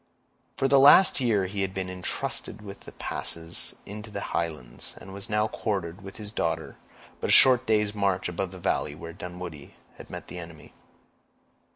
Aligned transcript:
For 0.57 0.67
the 0.67 0.79
last 0.79 1.19
year 1.19 1.45
he 1.45 1.61
had 1.61 1.75
been 1.75 1.87
intrusted 1.87 2.63
with 2.63 2.85
the 2.85 2.91
passes 2.93 3.75
into 3.85 4.09
the 4.09 4.33
Highlands, 4.33 4.95
and 4.99 5.13
was 5.13 5.29
now 5.29 5.47
quartered, 5.47 6.01
with 6.01 6.17
his 6.17 6.31
daughter, 6.31 6.75
but 7.19 7.29
a 7.29 7.31
short 7.31 7.67
day's 7.67 7.93
march 7.93 8.27
above 8.27 8.49
the 8.49 8.57
valley 8.57 8.95
where 8.95 9.13
Dunwoodie 9.13 9.75
had 9.97 10.09
met 10.09 10.25
the 10.27 10.39
enemy. 10.39 10.73